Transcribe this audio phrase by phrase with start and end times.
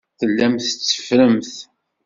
[0.19, 1.53] Tellamt tetteffremt.